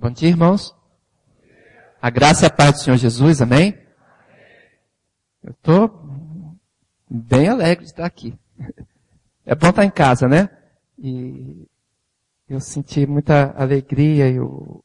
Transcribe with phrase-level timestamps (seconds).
[0.00, 0.72] Bom dia, irmãos.
[2.00, 3.76] A graça e a paz do Senhor Jesus, amém?
[5.42, 6.56] Eu estou
[7.10, 8.32] bem alegre de estar aqui.
[9.44, 10.48] É bom estar em casa, né?
[10.96, 11.66] E
[12.48, 14.84] eu senti muita alegria e o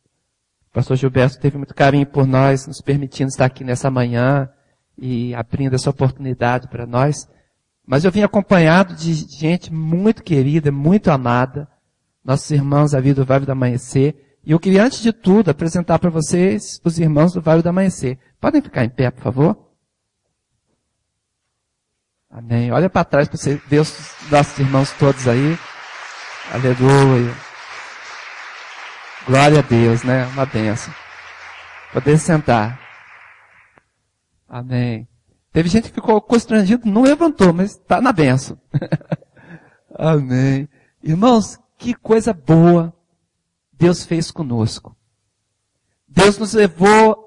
[0.72, 4.50] pastor Gilberto teve muito carinho por nós, nos permitindo estar aqui nessa manhã
[4.98, 7.30] e abrindo essa oportunidade para nós.
[7.86, 11.68] Mas eu vim acompanhado de gente muito querida, muito amada,
[12.26, 16.00] nossos irmãos da vida do Vale do Amanhecer, e eu queria, antes de tudo, apresentar
[16.00, 18.20] para vocês os irmãos do Vale do Amanhecer.
[18.42, 19.58] Podem ficar em pé, por favor?
[22.30, 22.70] Amém.
[22.72, 25.58] Olha para trás para você ver os nossos irmãos todos aí.
[26.52, 27.34] Aleluia.
[29.26, 30.26] Glória a Deus, né?
[30.26, 30.94] Uma benção.
[31.94, 32.78] Poder sentar.
[34.50, 35.08] Amém.
[35.54, 38.60] Teve gente que ficou constrangido, não levantou, mas está na benção.
[39.96, 40.68] Amém.
[41.02, 42.94] Irmãos, que coisa boa
[43.84, 44.96] Deus fez conosco.
[46.08, 47.18] Deus nos levou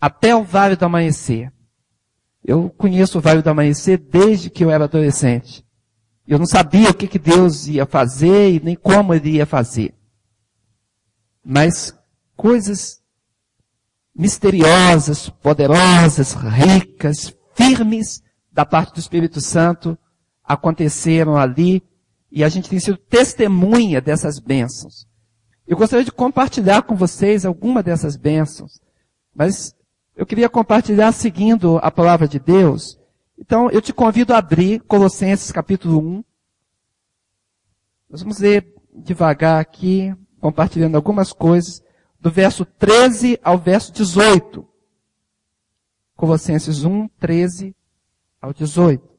[0.00, 1.52] até o Vale do Amanhecer.
[2.44, 5.66] Eu conheço o Vale do Amanhecer desde que eu era adolescente.
[6.28, 9.92] Eu não sabia o que, que Deus ia fazer e nem como Ele ia fazer.
[11.44, 11.92] Mas
[12.36, 13.02] coisas
[14.14, 19.98] misteriosas, poderosas, ricas, firmes da parte do Espírito Santo
[20.44, 21.82] aconteceram ali
[22.30, 25.10] e a gente tem sido testemunha dessas bênçãos.
[25.66, 28.80] Eu gostaria de compartilhar com vocês alguma dessas bênçãos,
[29.34, 29.74] mas
[30.16, 32.98] eu queria compartilhar seguindo a palavra de Deus.
[33.38, 36.24] Então, eu te convido a abrir Colossenses capítulo 1.
[38.10, 41.82] Nós vamos ler devagar aqui, compartilhando algumas coisas,
[42.20, 44.68] do verso 13 ao verso 18.
[46.14, 47.74] Colossenses 1, 13
[48.40, 49.12] ao 18.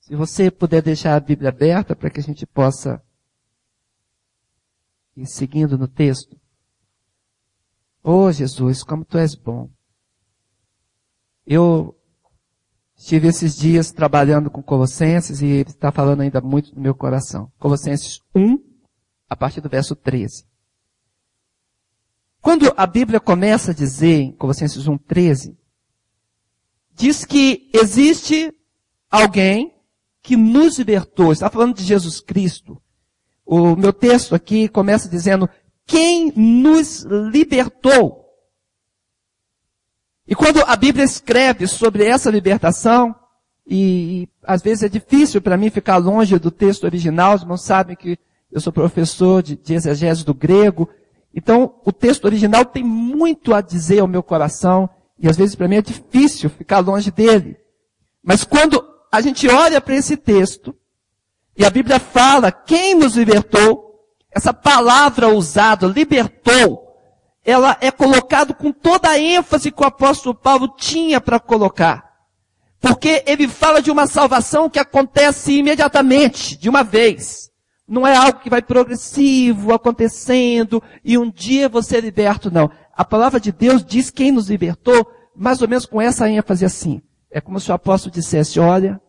[0.00, 3.02] Se você puder deixar a Bíblia aberta para que a gente possa
[5.16, 6.36] e seguindo no texto.
[8.02, 9.70] Oh Jesus, como tu és bom.
[11.46, 11.96] Eu
[12.96, 17.52] estive esses dias trabalhando com Colossenses e ele está falando ainda muito no meu coração.
[17.58, 18.58] Colossenses 1,
[19.28, 20.46] a partir do verso 13.
[22.40, 25.56] Quando a Bíblia começa a dizer, em Colossenses 1, 13,
[26.94, 28.54] diz que existe
[29.10, 29.74] alguém
[30.22, 32.80] que nos libertou, está falando de Jesus Cristo,
[33.44, 35.48] o meu texto aqui começa dizendo,
[35.86, 38.24] quem nos libertou?
[40.26, 43.14] E quando a Bíblia escreve sobre essa libertação,
[43.66, 47.62] e, e às vezes é difícil para mim ficar longe do texto original, os irmãos
[47.62, 48.18] sabem que
[48.50, 50.88] eu sou professor de, de exegese do grego,
[51.34, 54.88] então o texto original tem muito a dizer ao meu coração,
[55.18, 57.56] e às vezes para mim é difícil ficar longe dele.
[58.22, 58.82] Mas quando
[59.12, 60.74] a gente olha para esse texto,
[61.56, 63.84] e a Bíblia fala, quem nos libertou?
[64.30, 66.84] Essa palavra usada, libertou,
[67.44, 72.12] ela é colocado com toda a ênfase que o apóstolo Paulo tinha para colocar.
[72.80, 77.50] Porque ele fala de uma salvação que acontece imediatamente, de uma vez.
[77.86, 82.70] Não é algo que vai progressivo, acontecendo, e um dia você é liberto, não.
[82.96, 87.02] A palavra de Deus diz quem nos libertou, mais ou menos com essa ênfase assim.
[87.30, 89.00] É como se o apóstolo dissesse, olha,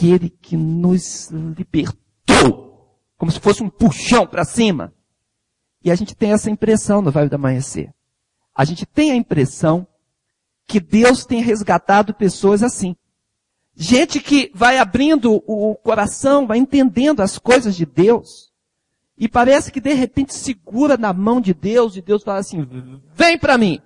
[0.00, 4.94] aquele que nos libertou, como se fosse um puxão para cima.
[5.84, 7.92] E a gente tem essa impressão no Vale do Amanhecer.
[8.54, 9.86] A gente tem a impressão
[10.66, 12.96] que Deus tem resgatado pessoas assim.
[13.74, 18.50] Gente que vai abrindo o coração, vai entendendo as coisas de Deus.
[19.16, 22.66] E parece que de repente segura na mão de Deus e Deus fala assim,
[23.14, 23.80] vem para mim.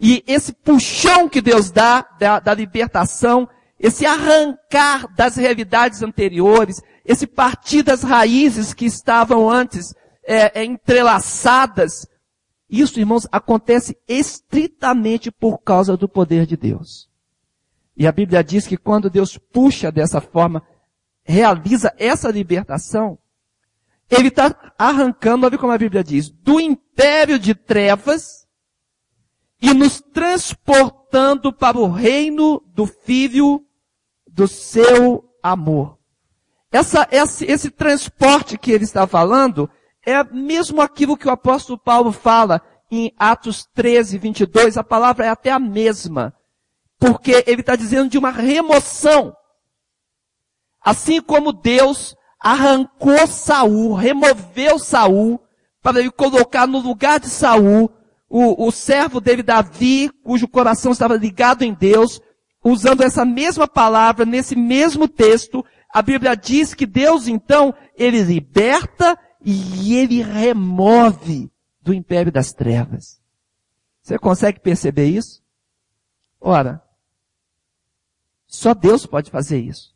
[0.00, 3.48] E esse puxão que Deus dá, da, da libertação,
[3.82, 9.92] esse arrancar das realidades anteriores, esse partir das raízes que estavam antes
[10.24, 12.06] é, é, entrelaçadas.
[12.70, 17.10] Isso, irmãos, acontece estritamente por causa do poder de Deus.
[17.96, 20.62] E a Bíblia diz que quando Deus puxa dessa forma,
[21.24, 23.18] realiza essa libertação,
[24.08, 28.46] ele está arrancando, olha como a Bíblia diz, do império de trevas
[29.60, 33.66] e nos transportando para o reino do Filho
[34.32, 35.98] do seu amor.
[36.70, 39.68] Essa, esse, esse transporte que ele está falando
[40.04, 45.28] é mesmo aquilo que o apóstolo Paulo fala em Atos 13, 22, a palavra é
[45.28, 46.34] até a mesma.
[46.98, 49.34] Porque ele está dizendo de uma remoção.
[50.80, 55.40] Assim como Deus arrancou Saul, removeu Saul,
[55.80, 57.90] para ele colocar no lugar de Saul
[58.28, 62.20] o, o servo dele Davi, cujo coração estava ligado em Deus,
[62.62, 69.18] usando essa mesma palavra, nesse mesmo texto, a Bíblia diz que Deus então, ele liberta
[69.44, 71.50] e ele remove
[71.80, 73.20] do império das trevas.
[74.02, 75.42] Você consegue perceber isso?
[76.40, 76.82] Ora,
[78.46, 79.94] só Deus pode fazer isso.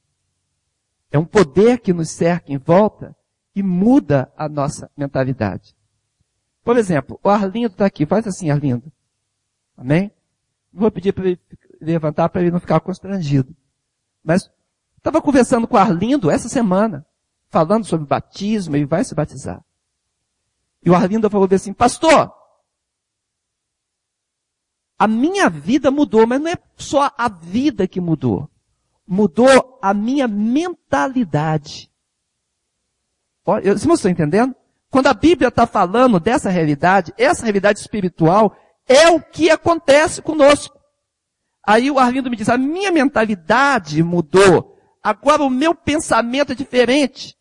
[1.10, 3.16] É um poder que nos cerca em volta
[3.54, 5.74] e muda a nossa mentalidade.
[6.62, 8.04] Por exemplo, o Arlindo está aqui.
[8.04, 8.92] Faz assim, Arlindo.
[9.76, 10.10] Amém?
[10.72, 11.40] Vou pedir para ele
[11.80, 13.54] levantar para ele não ficar constrangido.
[14.22, 14.50] Mas
[14.96, 17.06] estava conversando com o Arlindo essa semana,
[17.48, 19.64] falando sobre batismo, ele vai se batizar.
[20.84, 22.32] E o Arlindo falou assim, pastor,
[24.98, 28.48] a minha vida mudou, mas não é só a vida que mudou.
[29.06, 31.90] Mudou a minha mentalidade.
[33.44, 34.54] Olha, vocês estão entendendo?
[34.90, 38.56] Quando a Bíblia está falando dessa realidade, essa realidade espiritual
[38.88, 40.75] é o que acontece conosco.
[41.66, 44.78] Aí o Arlindo me diz, a minha mentalidade mudou.
[45.02, 47.36] Agora o meu pensamento é diferente.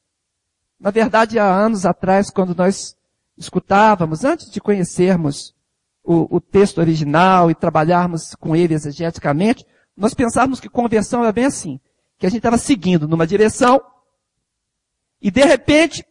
[0.80, 2.98] Na verdade, há anos atrás, quando nós
[3.38, 5.54] escutávamos, antes de conhecermos
[6.04, 11.46] o, o texto original e trabalharmos com ele exegeticamente, nós pensávamos que conversão era bem
[11.46, 11.80] assim.
[12.18, 13.80] Que a gente estava seguindo numa direção
[15.22, 16.06] e de repente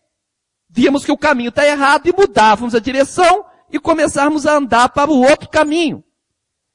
[0.68, 5.10] víamos que o caminho está errado e mudávamos a direção e começávamos a andar para
[5.10, 6.03] o outro caminho.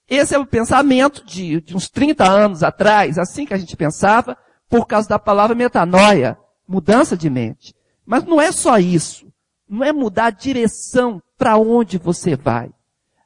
[0.10, 4.36] Esse é o pensamento de, de uns 30 anos atrás, assim que a gente pensava,
[4.68, 7.76] por causa da palavra metanoia, mudança de mente.
[8.06, 9.32] Mas não é só isso.
[9.68, 12.72] Não é mudar a direção para onde você vai.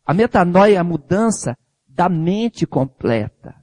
[0.05, 1.57] A metanoia é a mudança
[1.87, 3.55] da mente completa.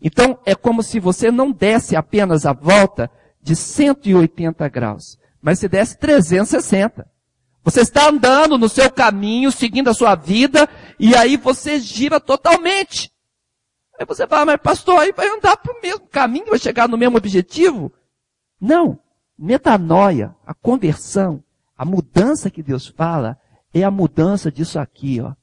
[0.00, 3.10] Então, é como se você não desse apenas a volta
[3.42, 7.06] de 180 graus, mas se desse 360.
[7.66, 10.66] Você está andando no seu caminho, seguindo a sua vida,
[10.98, 13.12] e aí você gira totalmente.
[13.98, 16.96] Aí você fala, mas pastor, aí vai andar para o mesmo caminho, vai chegar no
[16.96, 17.92] mesmo objetivo?
[18.58, 18.98] Não.
[19.38, 21.44] Metanoia, a conversão,
[21.76, 23.38] a mudança que Deus fala,
[23.74, 25.34] é a mudança disso aqui, ó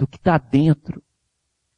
[0.00, 1.02] do que está dentro.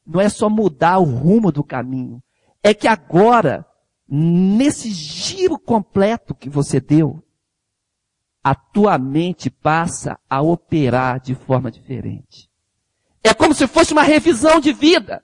[0.06, 2.22] Não é só mudar o rumo do caminho.
[2.62, 3.66] É que agora,
[4.08, 7.20] nesse giro completo que você deu,
[8.42, 12.50] a tua mente passa a operar de forma diferente.
[13.22, 15.22] É como se fosse uma revisão de vida.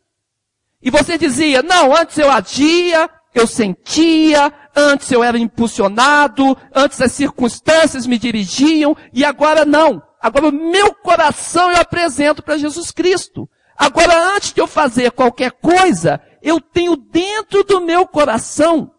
[0.81, 7.13] E você dizia, não, antes eu agia, eu sentia, antes eu era impulsionado, antes as
[7.13, 10.01] circunstâncias me dirigiam, e agora não.
[10.21, 13.49] Agora o meu coração eu apresento para Jesus Cristo.
[13.77, 18.93] Agora antes de eu fazer qualquer coisa, eu tenho dentro do meu coração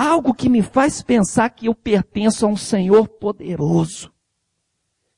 [0.00, 4.10] algo que me faz pensar que eu pertenço a um Senhor poderoso,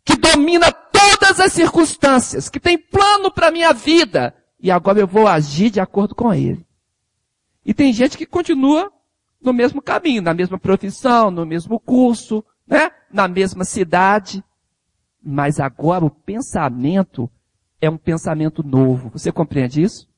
[0.04, 5.28] que domina todas as circunstâncias, que tem plano para minha vida, e agora eu vou
[5.28, 6.66] agir de acordo com ele.
[7.64, 8.92] E tem gente que continua
[9.40, 12.90] no mesmo caminho, na mesma profissão, no mesmo curso, né?
[13.12, 14.42] na mesma cidade.
[15.22, 17.30] Mas agora o pensamento
[17.80, 19.10] é um pensamento novo.
[19.10, 20.08] Você compreende isso?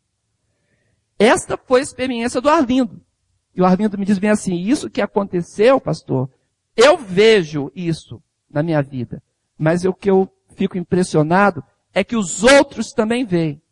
[1.19, 3.05] Esta foi a experiência do Arlindo.
[3.55, 6.29] E o Arlindo me diz bem assim, isso que aconteceu, pastor,
[6.77, 9.23] eu vejo isso na minha vida.
[9.57, 11.63] Mas o que eu fico impressionado
[11.93, 13.63] é que os outros também veem.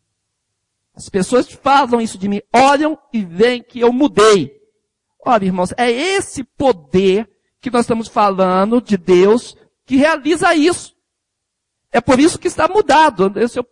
[0.94, 4.60] As pessoas falam isso de mim, olham e veem que eu mudei.
[5.24, 7.28] Olha, irmãos, é esse poder
[7.60, 10.94] que nós estamos falando de Deus que realiza isso.
[11.90, 13.32] É por isso que está mudado.
[13.48, 13.66] Se eu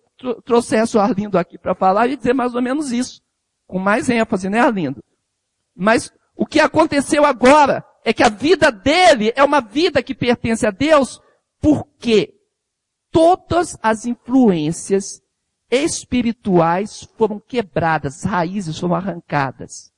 [0.45, 3.23] trouxesse o Arlindo aqui para falar, eu ia dizer mais ou menos isso.
[3.67, 5.02] Com mais ênfase, né, Arlindo?
[5.75, 10.67] Mas o que aconteceu agora é que a vida dele é uma vida que pertence
[10.67, 11.21] a Deus
[11.61, 12.35] porque
[13.11, 15.23] todas as influências
[15.71, 19.93] espirituais foram quebradas, as raízes foram arrancadas.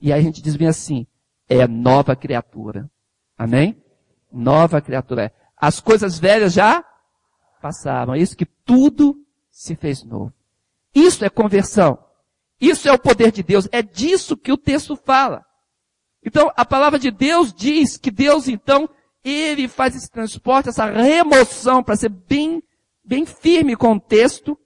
[0.00, 1.06] E aí a gente diz bem assim,
[1.48, 2.90] é nova criatura.
[3.38, 3.80] Amém?
[4.32, 5.32] Nova criatura.
[5.56, 6.84] As coisas velhas já
[7.60, 8.14] passaram.
[8.14, 9.16] É isso que tudo
[9.50, 10.32] se fez novo.
[10.94, 11.98] Isso é conversão.
[12.62, 13.68] Isso é o poder de Deus.
[13.72, 15.44] É disso que o texto fala.
[16.24, 18.88] Então, a palavra de Deus diz que Deus, então,
[19.24, 22.62] ele faz esse transporte, essa remoção, para ser bem,
[23.04, 24.56] bem firme com o texto,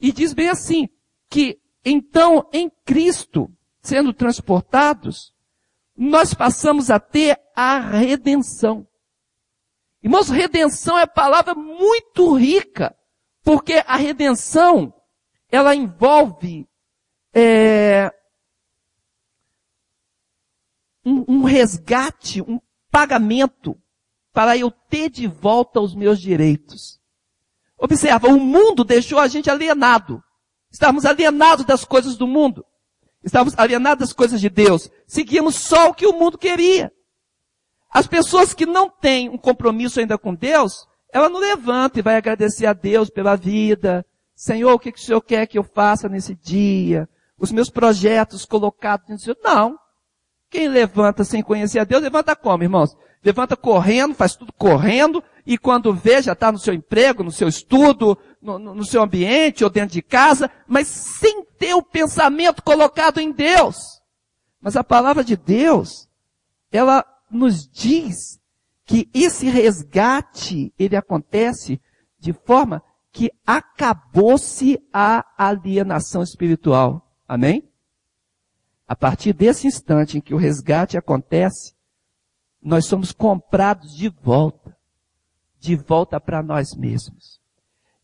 [0.00, 0.88] e diz bem assim,
[1.30, 3.48] que então, em Cristo,
[3.80, 5.32] sendo transportados,
[5.96, 8.84] nós passamos a ter a redenção.
[10.02, 12.96] Irmãos, redenção é palavra muito rica,
[13.44, 14.92] porque a redenção,
[15.52, 16.66] ela envolve
[17.34, 18.12] é,
[21.04, 22.60] um, um resgate, um
[22.90, 23.76] pagamento
[24.32, 27.00] para eu ter de volta os meus direitos.
[27.76, 30.22] Observa, o mundo deixou a gente alienado.
[30.70, 32.64] Estávamos alienados das coisas do mundo.
[33.22, 34.90] Estávamos alienados das coisas de Deus.
[35.06, 36.92] Seguíamos só o que o mundo queria.
[37.90, 42.16] As pessoas que não têm um compromisso ainda com Deus, ela não levanta e vai
[42.16, 44.04] agradecer a Deus pela vida.
[44.34, 47.08] Senhor, o que, que o Senhor quer que eu faça nesse dia?
[47.44, 49.36] Os meus projetos colocados no Senhor.
[49.44, 49.78] Não.
[50.48, 52.96] Quem levanta sem conhecer a Deus, levanta como, irmãos?
[53.22, 57.46] Levanta correndo, faz tudo correndo, e quando vê, já está no seu emprego, no seu
[57.46, 63.18] estudo, no, no seu ambiente ou dentro de casa, mas sem ter o pensamento colocado
[63.18, 63.76] em Deus.
[64.58, 66.08] Mas a palavra de Deus,
[66.72, 68.40] ela nos diz
[68.86, 71.78] que esse resgate, ele acontece
[72.18, 72.82] de forma
[73.12, 77.04] que acabou-se a alienação espiritual.
[77.26, 77.68] Amém?
[78.86, 81.74] A partir desse instante em que o resgate acontece,
[82.62, 84.76] nós somos comprados de volta.
[85.58, 87.40] De volta para nós mesmos.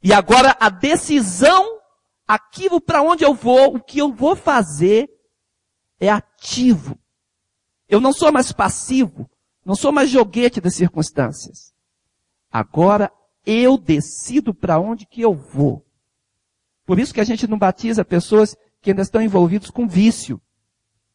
[0.03, 1.81] E agora a decisão,
[2.27, 5.11] aquilo para onde eu vou, o que eu vou fazer,
[5.99, 6.99] é ativo.
[7.87, 9.29] Eu não sou mais passivo,
[9.65, 11.75] não sou mais joguete das circunstâncias.
[12.50, 13.12] Agora
[13.45, 15.85] eu decido para onde que eu vou.
[16.87, 20.41] Por isso que a gente não batiza pessoas que ainda estão envolvidos com vício.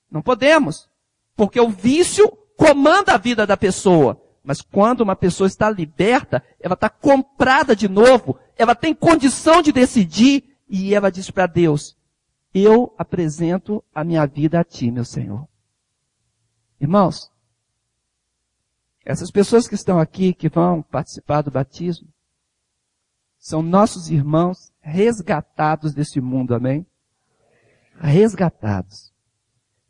[0.10, 0.90] Não podemos.
[1.36, 4.22] Porque o vício comanda a vida da pessoa.
[4.44, 9.72] Mas quando uma pessoa está liberta, ela está comprada de novo, ela tem condição de
[9.72, 11.98] decidir e ela diz para Deus,
[12.54, 15.48] eu apresento a minha vida a ti, meu Senhor.
[16.80, 17.32] Irmãos,
[19.04, 22.08] essas pessoas que estão aqui, que vão participar do batismo,
[23.38, 26.86] são nossos irmãos resgatados desse mundo, amém?
[28.00, 29.14] Resgatados.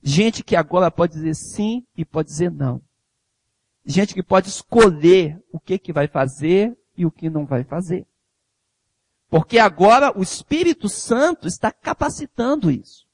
[0.02, 2.82] Gente que agora pode dizer sim e pode dizer não.
[3.86, 8.06] Gente que pode escolher o que que vai fazer e o que não vai fazer.
[9.30, 13.06] Porque agora o Espírito Santo está capacitando isso.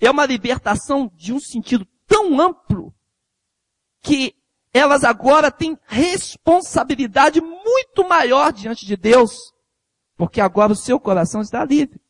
[0.00, 2.92] É uma libertação de um sentido tão amplo
[4.00, 4.34] que
[4.74, 9.52] elas agora têm responsabilidade muito maior diante de Deus,
[10.16, 12.00] porque agora o seu coração está livre.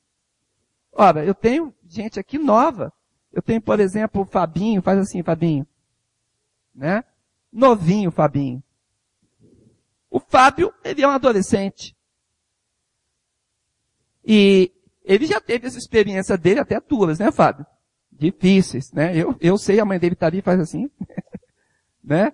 [0.93, 2.93] Ora, eu tenho gente aqui nova.
[3.33, 5.67] Eu tenho, por exemplo, o Fabinho, faz assim, Fabinho.
[6.75, 7.05] Né?
[7.53, 8.63] Novinho, Fabinho.
[10.11, 11.97] O Fábio, ele é um adolescente.
[14.25, 14.73] E
[15.05, 17.67] ele já teve essa experiência dele até duras, né, Fábio?
[18.23, 19.17] difíceis, né?
[19.17, 20.89] Eu, eu sei, a mãe dele está ali e faz assim,
[22.03, 22.33] né?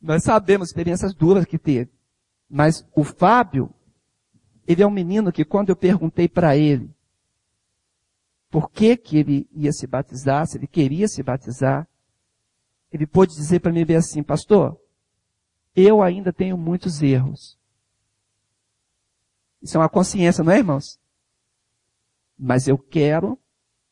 [0.00, 1.90] Nós sabemos experiências duras que teve.
[2.48, 3.74] Mas o Fábio,
[4.66, 6.88] ele é um menino que quando eu perguntei para ele
[8.50, 11.88] por que que ele ia se batizar, se ele queria se batizar,
[12.90, 14.80] ele pôde dizer para mim bem assim, pastor,
[15.76, 17.58] eu ainda tenho muitos erros.
[19.60, 20.98] Isso é uma consciência, não é, irmãos?
[22.38, 23.38] Mas eu quero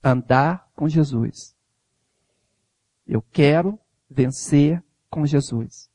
[0.03, 1.55] andar com Jesus.
[3.07, 5.91] Eu quero vencer com Jesus.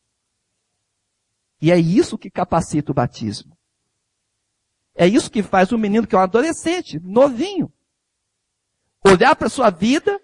[1.62, 3.58] E é isso que capacita o batismo.
[4.94, 7.72] É isso que faz o menino que é um adolescente, novinho,
[9.04, 10.20] olhar para a sua vida,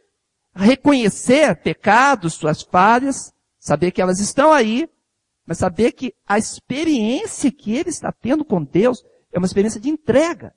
[0.53, 4.89] reconhecer pecados, suas falhas, saber que elas estão aí,
[5.45, 9.89] mas saber que a experiência que ele está tendo com Deus é uma experiência de
[9.89, 10.53] entrega.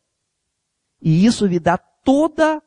[1.01, 2.63] E isso lhe dá toda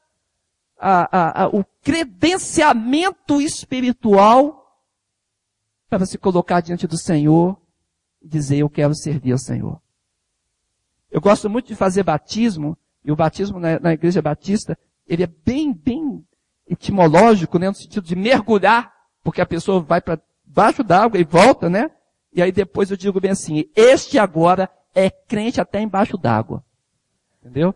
[0.77, 4.81] a, a, a, o credenciamento espiritual
[5.89, 7.59] para se colocar diante do Senhor
[8.21, 9.81] e dizer, eu quero servir ao Senhor.
[11.11, 15.27] Eu gosto muito de fazer batismo, e o batismo na, na igreja batista, ele é
[15.27, 16.25] bem, bem
[16.67, 18.91] etimológico, né, no sentido de mergulhar,
[19.23, 21.89] porque a pessoa vai para baixo d'água e volta, né?
[22.33, 26.63] E aí depois eu digo bem assim, este agora é crente até embaixo d'água.
[27.39, 27.75] Entendeu?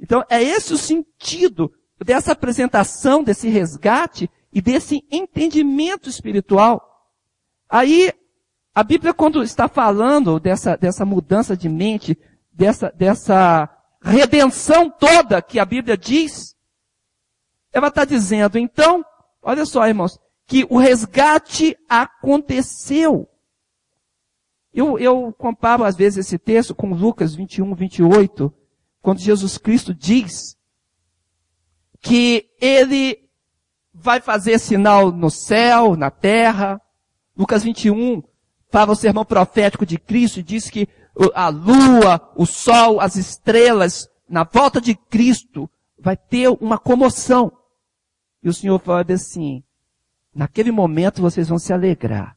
[0.00, 1.72] Então é esse o sentido
[2.04, 7.10] dessa apresentação, desse resgate e desse entendimento espiritual.
[7.68, 8.12] Aí,
[8.74, 12.18] a Bíblia quando está falando dessa, dessa mudança de mente,
[12.52, 13.68] dessa, dessa
[14.02, 16.53] redenção toda que a Bíblia diz,
[17.74, 19.04] ela está dizendo, então,
[19.42, 23.28] olha só, irmãos, que o resgate aconteceu.
[24.72, 28.52] Eu, eu comparo às vezes esse texto com Lucas 21, 28,
[29.02, 30.56] quando Jesus Cristo diz
[32.00, 33.18] que ele
[33.92, 36.80] vai fazer sinal no céu, na terra.
[37.36, 38.22] Lucas 21
[38.70, 40.88] fala o sermão profético de Cristo e diz que
[41.34, 47.52] a lua, o sol, as estrelas, na volta de Cristo, vai ter uma comoção.
[48.44, 49.64] E o Senhor fala assim,
[50.34, 52.36] naquele momento vocês vão se alegrar.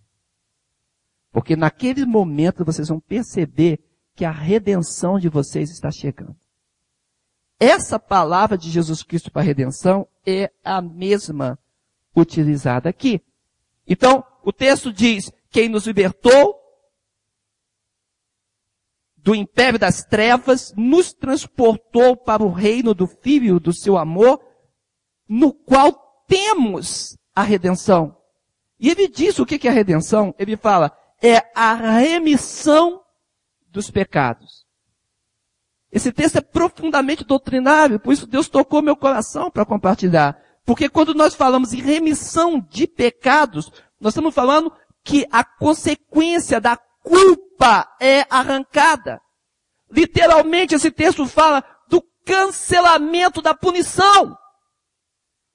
[1.32, 3.80] Porque naquele momento vocês vão perceber
[4.16, 6.36] que a redenção de vocês está chegando.
[7.60, 11.60] Essa palavra de Jesus Cristo para a redenção é a mesma
[12.16, 13.22] utilizada aqui.
[13.86, 16.56] Então, O texto diz, quem nos libertou
[19.18, 24.42] do império das trevas, nos transportou para o reino do Filho do seu amor,
[25.28, 28.18] no qual temos a redenção.
[28.80, 30.34] E ele diz o que é a redenção?
[30.38, 33.02] Ele fala, é a remissão
[33.70, 34.66] dos pecados.
[35.92, 40.38] Esse texto é profundamente doutrinário, por isso Deus tocou meu coração para compartilhar.
[40.66, 44.72] Porque quando nós falamos em remissão de pecados, nós estamos falando
[45.04, 49.22] que a consequência da culpa é arrancada.
[49.90, 54.38] Literalmente esse texto fala do cancelamento da punição.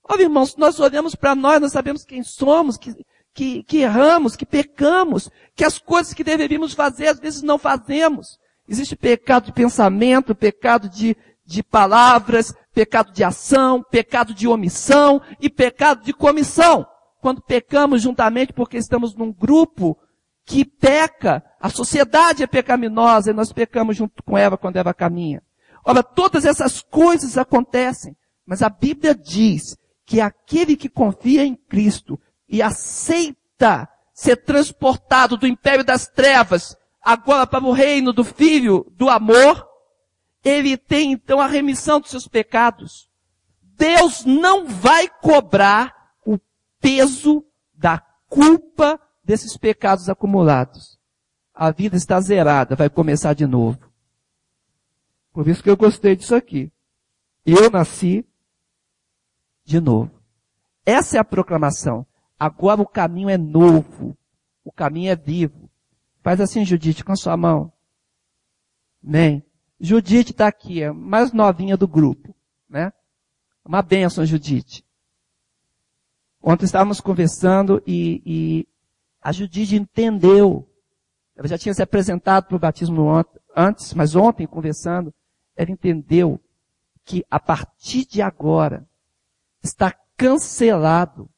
[0.05, 2.95] Olha irmãos, nós olhamos para nós, nós sabemos quem somos, que,
[3.33, 8.39] que, que erramos, que pecamos, que as coisas que deveríamos fazer às vezes não fazemos.
[8.69, 15.49] Existe pecado de pensamento, pecado de, de palavras, pecado de ação, pecado de omissão e
[15.49, 16.87] pecado de comissão.
[17.21, 19.97] Quando pecamos juntamente porque estamos num grupo
[20.45, 25.43] que peca, a sociedade é pecaminosa e nós pecamos junto com Eva quando Eva caminha.
[25.85, 29.77] Ora, todas essas coisas acontecem, mas a Bíblia diz
[30.13, 37.47] que aquele que confia em Cristo e aceita ser transportado do império das trevas agora
[37.47, 39.67] para o reino do Filho do amor,
[40.45, 43.09] ele tem então a remissão dos seus pecados.
[43.63, 45.95] Deus não vai cobrar
[46.27, 46.39] o
[46.79, 47.43] peso
[47.73, 51.01] da culpa desses pecados acumulados.
[51.55, 53.79] A vida está zerada, vai começar de novo.
[55.33, 56.71] Por isso que eu gostei disso aqui.
[57.47, 58.27] Eu nasci
[59.73, 60.11] de novo.
[60.85, 62.07] Essa é a proclamação.
[62.39, 64.17] Agora o caminho é novo.
[64.65, 65.71] O caminho é vivo.
[66.23, 67.73] Faz assim, Judite, com a sua mão.
[69.05, 69.43] Amém.
[69.81, 72.33] Judite está aqui, é mais novinha do grupo,
[72.69, 72.93] né?
[73.65, 74.85] Uma bênção, Judite.
[76.41, 78.69] Ontem estávamos conversando e, e
[79.21, 80.69] a Judite entendeu.
[81.35, 83.09] Ela já tinha se apresentado para o batismo
[83.57, 85.13] antes, mas ontem, conversando,
[85.57, 86.41] ela entendeu
[87.05, 88.87] que a partir de agora
[89.63, 91.29] está cancelado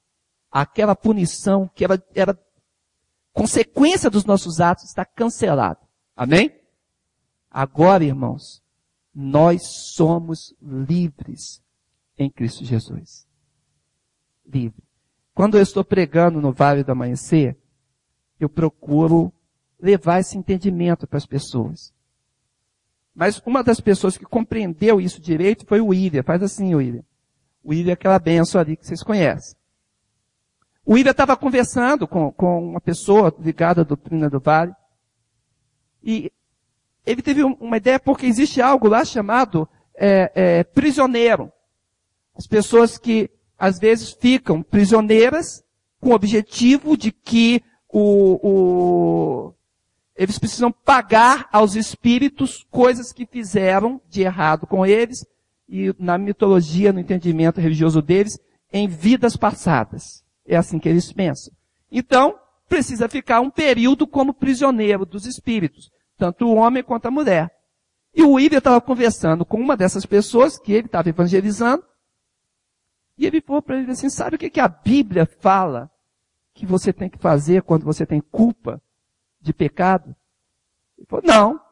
[0.51, 2.39] aquela punição que era, era
[3.33, 5.81] consequência dos nossos atos está cancelado.
[6.15, 6.55] Amém?
[7.51, 8.63] Agora, irmãos,
[9.13, 9.63] nós
[9.95, 11.61] somos livres
[12.17, 13.27] em Cristo Jesus.
[14.47, 14.83] Livre.
[15.35, 17.59] Quando eu estou pregando no Vale do Amanhecer,
[18.39, 19.33] eu procuro
[19.81, 21.93] levar esse entendimento para as pessoas.
[23.13, 26.23] Mas uma das pessoas que compreendeu isso direito foi o William.
[26.23, 27.05] Faz assim, William.
[27.64, 29.57] O William é aquela benção ali que vocês conhecem.
[30.85, 34.74] O Ida estava conversando com, com uma pessoa ligada à doutrina do Vale.
[36.03, 36.31] E
[37.07, 41.50] ele teve uma ideia porque existe algo lá chamado é, é, prisioneiro.
[42.37, 45.64] As pessoas que às vezes ficam prisioneiras
[46.00, 49.55] com o objetivo de que o, o,
[50.14, 55.24] eles precisam pagar aos espíritos coisas que fizeram de errado com eles
[55.68, 58.38] e na mitologia, no entendimento religioso deles,
[58.72, 60.24] em vidas passadas.
[60.46, 61.53] É assim que eles pensam.
[61.90, 67.50] Então, precisa ficar um período como prisioneiro dos espíritos, tanto o homem quanto a mulher.
[68.14, 71.85] E o William estava conversando com uma dessas pessoas que ele estava evangelizando,
[73.16, 75.90] e ele falou para ele assim, sabe o que, que a Bíblia fala
[76.53, 78.83] que você tem que fazer quando você tem culpa
[79.40, 80.14] de pecado?
[80.98, 81.63] Ele falou, não.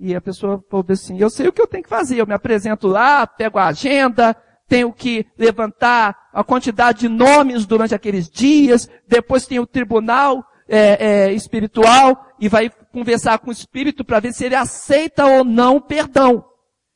[0.00, 2.34] E a pessoa falou assim, eu sei o que eu tenho que fazer, eu me
[2.34, 4.36] apresento lá, pego a agenda,
[4.68, 11.06] tenho que levantar a quantidade de nomes durante aqueles dias, depois tem o tribunal é,
[11.28, 15.80] é, espiritual e vai conversar com o espírito para ver se ele aceita ou não
[15.80, 16.44] perdão.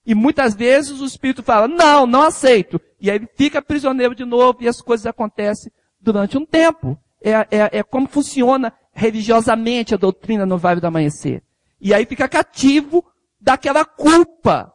[0.04, 2.80] E muitas vezes o espírito fala, não, não aceito.
[3.00, 6.98] E aí ele fica prisioneiro de novo e as coisas acontecem durante um tempo.
[7.22, 11.42] É, é, é como funciona religiosamente a doutrina no Vale do Amanhecer.
[11.84, 13.04] E aí fica cativo
[13.40, 14.72] daquela culpa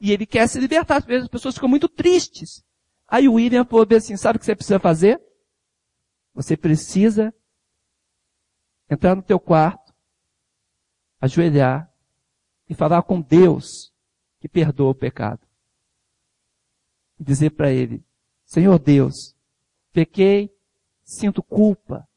[0.00, 0.96] e ele quer se libertar.
[0.96, 2.64] Às vezes as pessoas ficam muito tristes.
[3.06, 5.20] Aí o William falou assim, sabe o que você precisa fazer?
[6.32, 7.34] Você precisa
[8.88, 9.94] entrar no teu quarto,
[11.20, 11.92] ajoelhar
[12.66, 13.92] e falar com Deus
[14.40, 15.46] que perdoa o pecado.
[17.18, 18.02] E dizer para ele,
[18.46, 19.36] Senhor Deus,
[19.92, 20.50] pequei,
[21.04, 22.08] sinto culpa,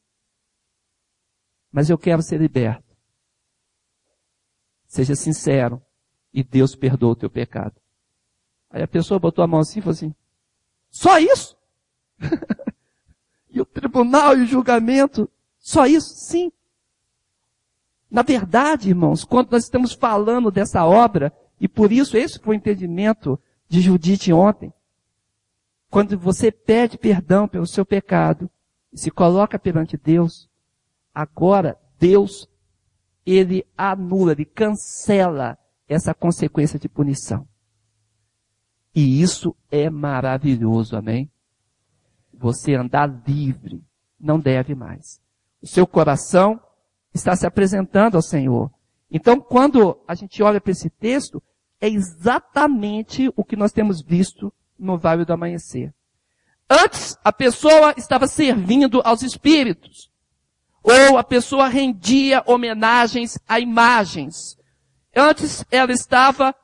[1.70, 2.93] mas eu quero ser liberto.
[4.94, 5.82] Seja sincero
[6.32, 7.74] e Deus perdoa o teu pecado.
[8.70, 10.14] Aí a pessoa botou a mão assim e falou assim,
[10.88, 11.56] só isso?
[13.50, 15.28] e o tribunal e o julgamento,
[15.58, 16.14] só isso?
[16.14, 16.52] Sim.
[18.08, 22.56] Na verdade, irmãos, quando nós estamos falando dessa obra, e por isso esse foi o
[22.56, 23.36] entendimento
[23.68, 24.72] de Judite ontem,
[25.90, 28.48] quando você pede perdão pelo seu pecado,
[28.92, 30.48] e se coloca perante Deus,
[31.12, 32.48] agora Deus,
[33.24, 35.58] ele anula, ele cancela
[35.88, 37.46] essa consequência de punição.
[38.94, 41.30] E isso é maravilhoso, amém?
[42.32, 43.82] Você andar livre,
[44.20, 45.20] não deve mais.
[45.60, 46.60] O seu coração
[47.12, 48.70] está se apresentando ao Senhor.
[49.10, 51.42] Então, quando a gente olha para esse texto,
[51.80, 55.92] é exatamente o que nós temos visto no Vale do Amanhecer.
[56.68, 60.10] Antes, a pessoa estava servindo aos espíritos.
[60.84, 64.58] Ou a pessoa rendia homenagens a imagens.
[65.16, 66.54] Antes, ela estava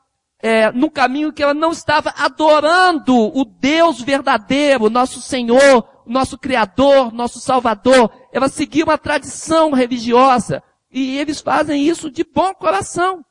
[0.42, 7.12] é, no caminho que ela não estava adorando o Deus verdadeiro, nosso Senhor, nosso Criador,
[7.14, 8.12] nosso Salvador.
[8.30, 10.62] Ela seguia uma tradição religiosa.
[10.90, 13.24] E eles fazem isso de bom coração.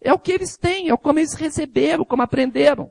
[0.00, 2.88] É o que eles têm, é como eles receberam, como aprenderam.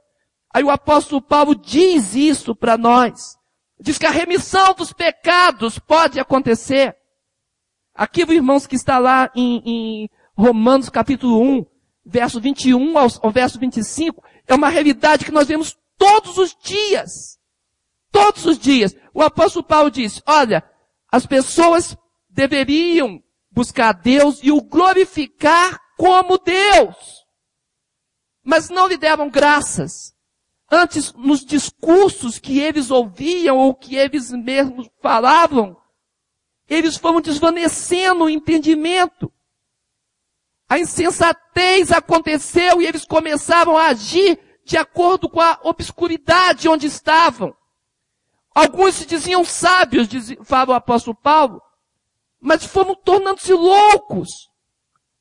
[0.54, 3.38] Aí o apóstolo Paulo diz isso para nós.
[3.80, 6.99] Diz que a remissão dos pecados pode acontecer.
[8.00, 11.66] Aqui, irmãos, que está lá em, em Romanos capítulo 1,
[12.06, 17.38] verso 21 ao, ao verso 25, é uma realidade que nós vemos todos os dias.
[18.10, 18.96] Todos os dias.
[19.14, 20.64] O apóstolo Paulo diz, olha,
[21.12, 21.98] as pessoas
[22.30, 26.96] deveriam buscar Deus e o glorificar como Deus.
[28.46, 30.16] Mas não lhe deram graças.
[30.72, 35.76] Antes, nos discursos que eles ouviam ou que eles mesmos falavam,
[36.70, 39.32] eles foram desvanecendo o entendimento.
[40.70, 47.56] A insensatez aconteceu e eles começaram a agir de acordo com a obscuridade onde estavam.
[48.54, 50.08] Alguns se diziam sábios,
[50.44, 51.60] fala o apóstolo Paulo,
[52.40, 54.30] mas foram tornando-se loucos.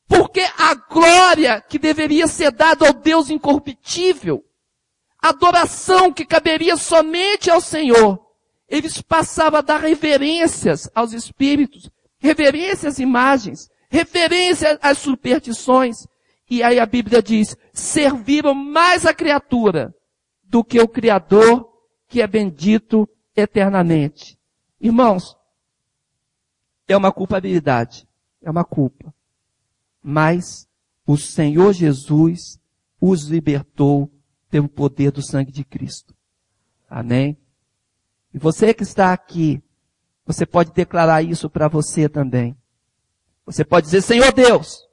[0.07, 4.45] Porque a glória que deveria ser dada ao Deus incorruptível,
[5.23, 8.28] a adoração que caberia somente ao Senhor,
[8.69, 16.07] eles passavam a dar reverências aos espíritos, reverências às imagens, referência às superstições.
[16.51, 19.95] E aí a Bíblia diz, serviram mais a criatura
[20.45, 21.69] do que o Criador,
[22.07, 24.39] que é bendito eternamente.
[24.81, 25.37] Irmãos,
[26.87, 28.07] é uma culpabilidade,
[28.43, 29.15] é uma culpa.
[30.03, 30.69] Mas
[31.07, 32.59] o Senhor Jesus
[33.01, 34.11] os libertou
[34.51, 36.15] pelo poder do sangue de Cristo.
[36.89, 37.37] Amém?
[38.33, 39.63] E você que está aqui,
[40.25, 42.57] você pode declarar isso para você também.
[43.47, 44.87] Você pode dizer, Senhor Deus,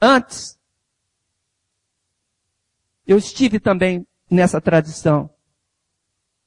[0.00, 0.58] antes,
[3.06, 5.28] eu estive também nessa tradição.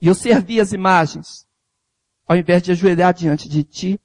[0.01, 1.47] E eu servi as imagens,
[2.27, 4.01] ao invés de ajoelhar diante de ti.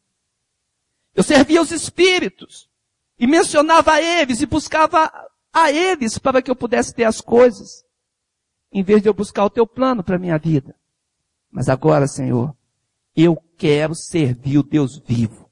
[1.15, 2.71] Eu servia os espíritos,
[3.19, 5.11] e mencionava a eles, e buscava
[5.53, 7.85] a eles para que eu pudesse ter as coisas,
[8.73, 10.75] em vez de eu buscar o teu plano para a minha vida.
[11.51, 12.55] Mas agora, Senhor,
[13.17, 15.51] eu quero servir o Deus vivo.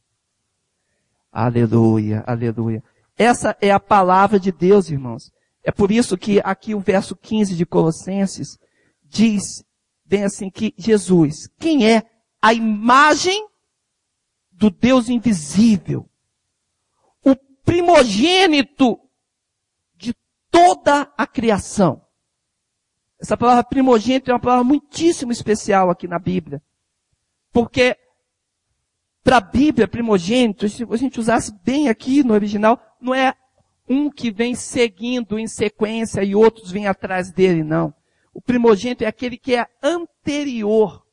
[1.30, 2.82] Aleluia, aleluia.
[3.16, 5.32] Essa é a palavra de Deus, irmãos.
[5.62, 8.58] É por isso que aqui o verso 15 de Colossenses
[9.04, 9.64] diz
[10.04, 12.02] bem assim que Jesus, quem é
[12.40, 13.46] a imagem
[14.50, 16.08] do Deus invisível,
[17.22, 18.98] o primogênito
[19.94, 20.14] de
[20.50, 22.07] toda a criação.
[23.20, 26.62] Essa palavra primogênito é uma palavra muitíssimo especial aqui na Bíblia.
[27.52, 27.96] Porque
[29.24, 33.34] para a Bíblia, primogênito, se a gente usasse bem aqui no original, não é
[33.88, 37.92] um que vem seguindo em sequência e outros vêm atrás dele, não.
[38.32, 41.04] O primogênito é aquele que é anterior.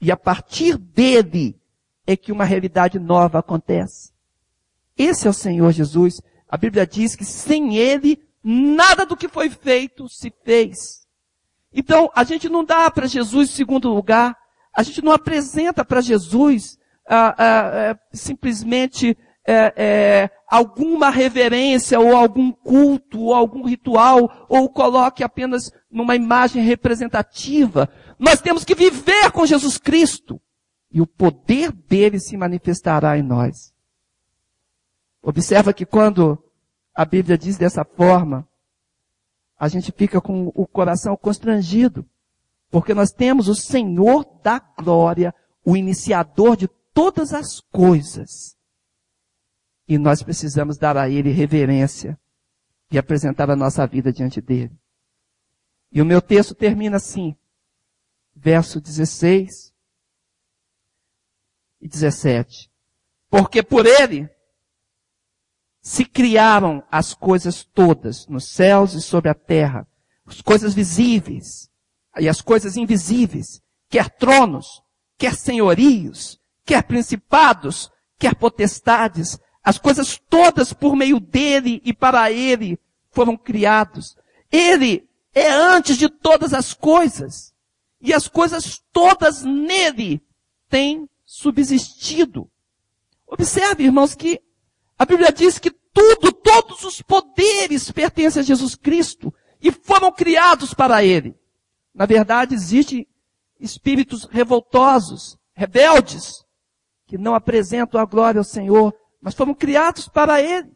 [0.00, 1.58] E a partir dele
[2.06, 4.12] é que uma realidade nova acontece.
[4.96, 6.20] Esse é o Senhor Jesus.
[6.48, 11.01] A Bíblia diz que sem ele, nada do que foi feito se fez.
[11.74, 14.36] Então, a gente não dá para Jesus segundo lugar.
[14.74, 22.52] A gente não apresenta para Jesus ah, ah, simplesmente é, é, alguma reverência ou algum
[22.52, 27.88] culto ou algum ritual ou coloque apenas numa imagem representativa.
[28.18, 30.40] Nós temos que viver com Jesus Cristo
[30.90, 33.72] e o poder dele se manifestará em nós.
[35.22, 36.38] Observa que quando
[36.94, 38.46] a Bíblia diz dessa forma,
[39.62, 42.04] a gente fica com o coração constrangido,
[42.68, 45.32] porque nós temos o Senhor da glória,
[45.64, 48.56] o iniciador de todas as coisas.
[49.86, 52.18] E nós precisamos dar a Ele reverência
[52.90, 54.76] e apresentar a nossa vida diante dele.
[55.92, 57.36] E o meu texto termina assim,
[58.34, 59.72] verso 16
[61.80, 62.68] e 17.
[63.30, 64.28] Porque por Ele
[65.82, 69.86] se criaram as coisas todas, nos céus e sobre a terra,
[70.24, 71.68] as coisas visíveis
[72.20, 74.80] e as coisas invisíveis, quer tronos,
[75.18, 82.78] quer senhorios, quer principados, quer potestades, as coisas todas por meio dele e para ele
[83.10, 84.16] foram criados.
[84.50, 87.52] Ele é antes de todas as coisas.
[88.00, 90.20] E as coisas todas nele
[90.68, 92.50] têm subsistido.
[93.26, 94.42] Observe, irmãos, que
[94.98, 100.74] a Bíblia diz que tudo, todos os poderes pertencem a Jesus Cristo e foram criados
[100.74, 101.38] para Ele.
[101.94, 103.06] Na verdade, existem
[103.60, 106.44] espíritos revoltosos, rebeldes,
[107.06, 110.72] que não apresentam a glória ao Senhor, mas foram criados para Ele,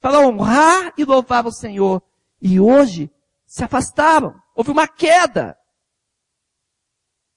[0.00, 2.02] para honrar e louvar o Senhor.
[2.40, 3.10] E hoje
[3.44, 5.58] se afastaram, houve uma queda.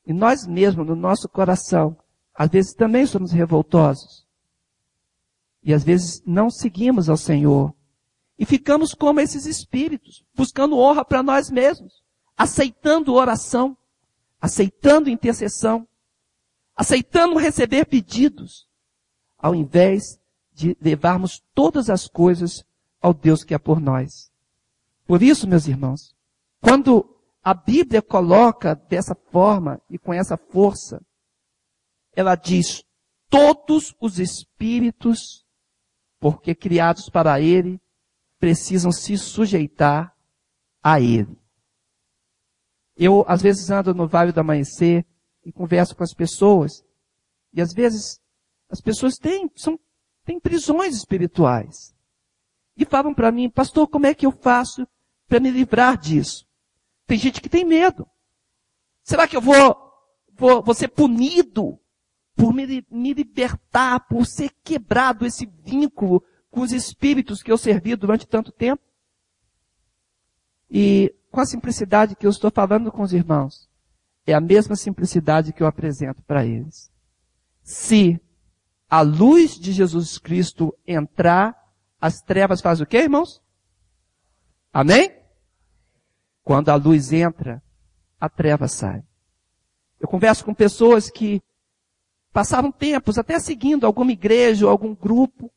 [0.06, 1.98] E nós mesmos, no nosso coração,
[2.34, 4.29] às vezes também somos revoltosos.
[5.64, 7.74] E às vezes não seguimos ao Senhor.
[8.38, 12.02] E ficamos como esses espíritos, buscando honra para nós mesmos,
[12.38, 13.78] aceitando oração,
[14.40, 15.86] aceitando intercessão,
[16.76, 18.66] aceitando receber pedidos,
[19.38, 20.20] ao invés
[20.54, 22.64] de levarmos todas as coisas
[23.02, 24.32] ao Deus que é por nós.
[25.06, 26.16] Por isso, meus irmãos,
[26.62, 31.02] quando a Bíblia coloca dessa forma e com essa força,
[32.14, 32.84] ela diz,
[33.30, 35.46] todos os espíritos
[36.20, 37.80] porque criados para Ele,
[38.40, 40.16] precisam se sujeitar
[40.82, 41.38] a Ele.
[42.96, 45.06] Eu, às vezes, ando no Vale do Amanhecer
[45.46, 46.84] e converso com as pessoas,
[47.54, 48.22] e às vezes
[48.70, 49.80] as pessoas têm, são,
[50.26, 51.96] têm prisões espirituais.
[52.76, 54.88] E falam para mim, pastor, como é que eu faço
[55.28, 56.48] para me livrar disso?
[57.08, 58.08] Tem gente que tem medo.
[59.04, 59.76] Será que eu vou,
[60.34, 61.80] vou, vou ser punido
[62.40, 67.98] por me, me libertar, por ser quebrado esse vínculo com os espíritos que eu servi
[67.98, 68.82] durante tanto tempo.
[70.72, 73.70] E com a simplicidade que eu estou falando com os irmãos,
[74.26, 76.90] é a mesma simplicidade que eu apresento para eles.
[77.62, 78.18] Se
[78.90, 81.54] a luz de Jesus Cristo entrar,
[82.00, 83.42] as trevas fazem o quê, irmãos?
[84.72, 85.12] Amém?
[86.42, 87.62] Quando a luz entra,
[88.18, 89.04] a treva sai.
[90.00, 91.44] Eu converso com pessoas que
[92.40, 95.52] passavam tempos até seguindo alguma igreja ou algum grupo,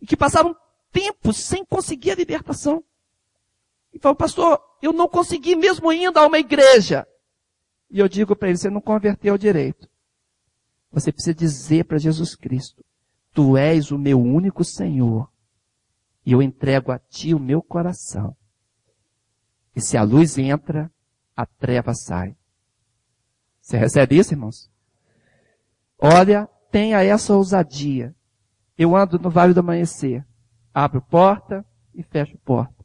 [0.00, 0.56] e que passavam
[0.90, 2.82] tempos sem conseguir a libertação.
[3.92, 7.06] E falam, pastor, eu não consegui mesmo indo a uma igreja.
[7.90, 9.90] E eu digo para ele, você não converteu direito.
[10.90, 12.82] Você precisa dizer para Jesus Cristo,
[13.34, 15.30] tu és o meu único Senhor,
[16.24, 18.34] e eu entrego a ti o meu coração.
[19.74, 20.90] E se a luz entra,
[21.36, 22.34] a treva sai.
[23.60, 24.74] Você recebe isso, irmãos?
[25.98, 28.14] Olha, tenha essa ousadia.
[28.76, 30.24] Eu ando no Vale do Amanhecer.
[30.72, 32.84] Abro porta e fecho porta.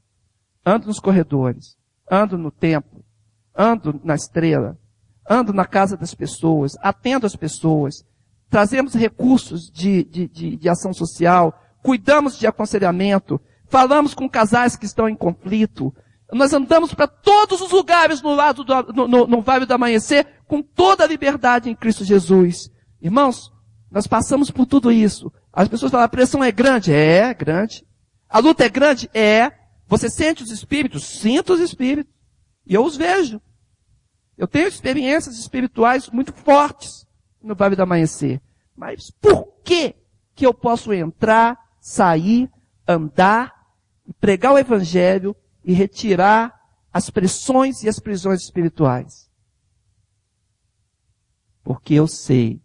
[0.65, 1.77] Ando nos corredores.
[2.09, 3.03] Ando no templo.
[3.55, 4.77] Ando na estrela.
[5.29, 6.77] Ando na casa das pessoas.
[6.81, 8.05] Atendo as pessoas.
[8.49, 11.53] Trazemos recursos de, de, de, de ação social.
[11.83, 13.41] Cuidamos de aconselhamento.
[13.67, 15.93] Falamos com casais que estão em conflito.
[16.31, 20.25] Nós andamos para todos os lugares no lado do, no, no, no Vale do Amanhecer
[20.47, 22.69] com toda a liberdade em Cristo Jesus.
[23.01, 23.51] Irmãos,
[23.89, 25.31] nós passamos por tudo isso.
[25.51, 26.93] As pessoas falam, a pressão é grande?
[26.93, 27.85] É, grande.
[28.29, 29.09] A luta é grande?
[29.13, 29.51] É.
[29.87, 31.03] Você sente os espíritos?
[31.03, 32.13] Sinto os espíritos.
[32.65, 33.41] E eu os vejo.
[34.37, 37.05] Eu tenho experiências espirituais muito fortes
[37.43, 38.41] no Vale do Amanhecer.
[38.75, 39.95] Mas por que
[40.33, 42.49] que eu posso entrar, sair,
[42.87, 43.53] andar,
[44.19, 46.59] pregar o Evangelho e retirar
[46.93, 49.29] as pressões e as prisões espirituais?
[51.63, 52.61] Porque eu sei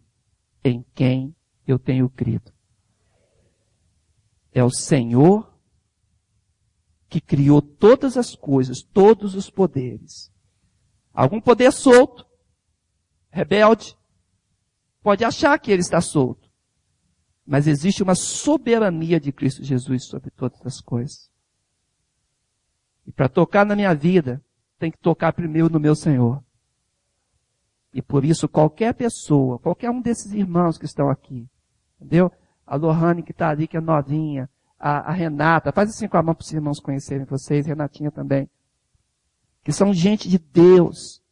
[0.69, 1.35] em quem
[1.67, 2.53] eu tenho crido.
[4.53, 5.55] É o Senhor
[7.09, 10.33] que criou todas as coisas, todos os poderes.
[11.13, 12.27] Algum poder solto,
[13.31, 13.97] rebelde,
[15.03, 16.51] pode achar que ele está solto.
[17.47, 21.31] Mas existe uma soberania de Cristo Jesus sobre todas as coisas.
[23.07, 24.45] E para tocar na minha vida,
[24.79, 26.43] tem que tocar primeiro no meu Senhor.
[27.97, 31.49] E por isso qualquer pessoa, qualquer um desses irmãos que estão aqui,
[31.99, 32.31] entendeu?
[32.67, 36.23] A Lohane que está ali, que é novinha, a, a Renata, faz assim com a
[36.23, 38.51] mão para os irmãos conhecerem vocês, Renatinha também.
[39.65, 41.23] Que são gente de Deus.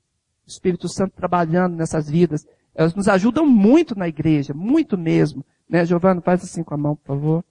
[0.46, 2.46] O Espírito Santo trabalhando nessas vidas.
[2.74, 5.44] Elas nos ajudam muito na igreja, muito mesmo.
[5.68, 7.44] Né, Giovana, faz assim com a mão, por favor.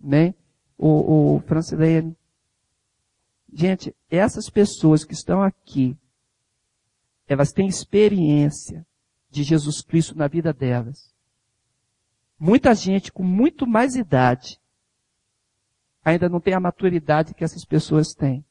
[0.00, 0.34] Né?
[0.78, 2.16] O, o Francilene.
[3.52, 5.94] Gente, essas pessoas que estão aqui,
[7.26, 8.86] elas têm experiência
[9.28, 11.14] de Jesus Cristo na vida delas.
[12.38, 14.60] Muita gente com muito mais idade
[16.04, 18.44] ainda não tem a maturidade que essas pessoas têm.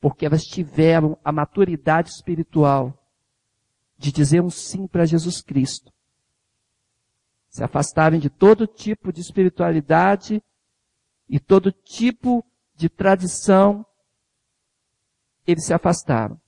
[0.00, 2.96] Porque elas tiveram a maturidade espiritual
[3.98, 5.92] de dizer um sim para Jesus Cristo.
[7.48, 10.40] se afastarem de todo tipo de espiritualidade
[11.28, 12.44] e todo tipo
[12.76, 13.84] de tradição,
[15.44, 16.39] eles se afastaram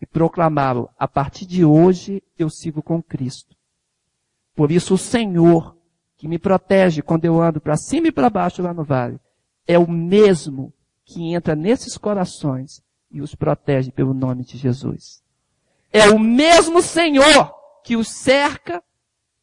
[0.00, 3.56] e proclamaram: a partir de hoje eu sigo com Cristo.
[4.54, 5.76] Por isso o Senhor,
[6.16, 9.20] que me protege quando eu ando para cima e para baixo lá no vale,
[9.66, 10.72] é o mesmo
[11.04, 15.22] que entra nesses corações e os protege pelo nome de Jesus.
[15.92, 18.82] É o mesmo Senhor que os cerca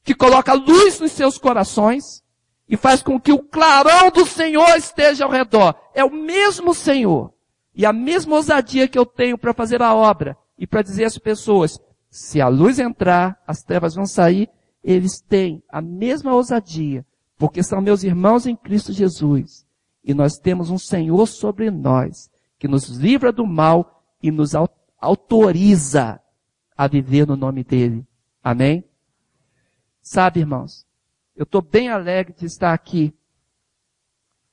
[0.03, 2.23] que coloca luz nos seus corações
[2.69, 5.75] e faz com que o clarão do Senhor esteja ao redor.
[5.93, 7.33] É o mesmo Senhor.
[7.73, 11.17] E a mesma ousadia que eu tenho para fazer a obra e para dizer às
[11.17, 14.49] pessoas, se a luz entrar, as trevas vão sair,
[14.83, 17.05] eles têm a mesma ousadia,
[17.37, 19.65] porque são meus irmãos em Cristo Jesus.
[20.03, 24.53] E nós temos um Senhor sobre nós, que nos livra do mal e nos
[24.99, 26.21] autoriza
[26.77, 28.05] a viver no nome dele.
[28.43, 28.83] Amém?
[30.01, 30.85] Sabe, irmãos,
[31.35, 33.13] eu estou bem alegre de estar aqui.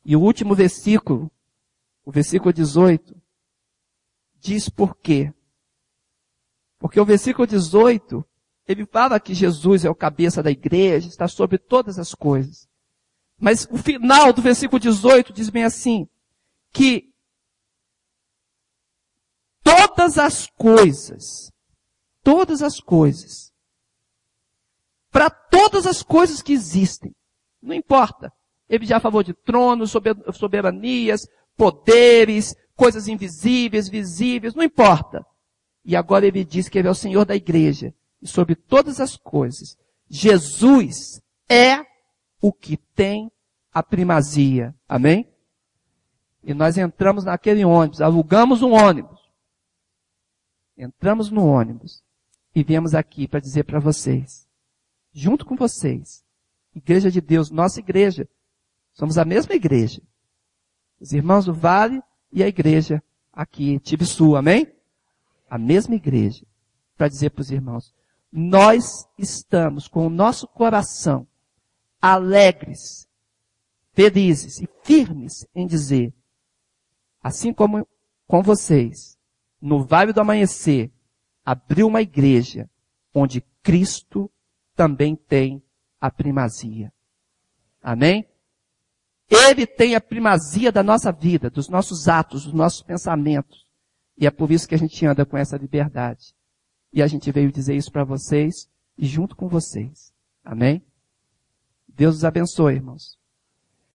[0.05, 1.31] E o último versículo,
[2.05, 3.15] o versículo 18,
[4.41, 5.33] diz por quê.
[6.83, 8.25] Porque o versículo 18,
[8.66, 12.68] ele fala que Jesus é o cabeça da igreja, está sobre todas as coisas.
[13.38, 16.09] Mas o final do versículo 18 diz bem assim,
[16.73, 17.05] que
[19.62, 21.53] todas as coisas,
[22.21, 23.53] todas as coisas,
[25.09, 27.14] para todas as coisas que existem.
[27.62, 28.33] Não importa.
[28.68, 29.92] Ele já falou de tronos,
[30.35, 35.25] soberanias, poderes, coisas invisíveis, visíveis, não importa.
[35.85, 37.95] E agora ele diz que ele é o Senhor da igreja.
[38.21, 39.77] E sobre todas as coisas,
[40.09, 41.85] Jesus é
[42.40, 43.31] o que tem
[43.73, 44.75] a primazia.
[44.88, 45.29] Amém?
[46.45, 49.21] E nós entramos naquele ônibus, alugamos um ônibus.
[50.77, 52.03] Entramos no ônibus
[52.55, 54.47] e viemos aqui para dizer para vocês
[55.12, 56.25] junto com vocês.
[56.75, 58.29] Igreja de Deus, nossa igreja.
[58.92, 60.03] Somos a mesma igreja.
[60.99, 64.73] Os irmãos do Vale e a igreja aqui, Tibiçu, amém?
[65.53, 66.47] A mesma igreja.
[66.97, 67.95] Para dizer para os irmãos,
[68.33, 71.27] nós estamos com o nosso coração
[72.01, 73.07] alegres,
[73.93, 76.15] felizes e firmes em dizer,
[77.23, 77.87] assim como
[78.27, 79.19] com vocês,
[79.61, 80.91] no Vale do Amanhecer,
[81.45, 82.67] abriu uma igreja
[83.15, 84.31] onde Cristo
[84.75, 85.62] também tem
[86.01, 86.91] a primazia.
[87.83, 88.27] Amém?
[89.29, 93.62] Ele tem a primazia da nossa vida, dos nossos atos, dos nossos pensamentos.
[94.16, 96.35] E é por isso que a gente anda com essa liberdade.
[96.92, 100.12] E a gente veio dizer isso para vocês e junto com vocês.
[100.44, 100.85] Amém?
[101.88, 103.18] Deus os abençoe, irmãos.